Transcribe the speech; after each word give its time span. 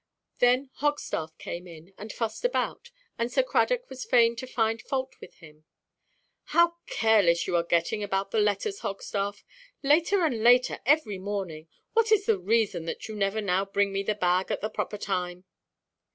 Then 0.39 0.71
Hogstaff 0.79 1.37
came 1.37 1.67
in, 1.67 1.93
and 1.95 2.11
fussed 2.11 2.43
about, 2.43 2.89
and 3.19 3.31
Sir 3.31 3.43
Cradock 3.43 3.87
was 3.87 4.03
fain 4.03 4.35
to 4.37 4.47
find 4.47 4.81
fault 4.81 5.13
with 5.21 5.35
him. 5.35 5.63
"How 6.57 6.77
careless 6.87 7.45
you 7.45 7.55
are 7.55 7.61
getting 7.61 8.01
about 8.01 8.31
the 8.31 8.39
letters, 8.39 8.79
Hogstaff. 8.79 9.43
Later 9.83 10.25
and 10.25 10.43
later 10.43 10.79
every 10.87 11.19
morning! 11.19 11.67
What 11.93 12.11
is 12.11 12.25
the 12.25 12.39
reason 12.39 12.85
that 12.85 13.07
you 13.07 13.15
never 13.15 13.41
now 13.41 13.63
bring 13.63 13.93
me 13.93 14.01
the 14.01 14.15
bag 14.15 14.49
at 14.49 14.61
the 14.61 14.71
proper 14.71 14.97
time?" 14.97 15.43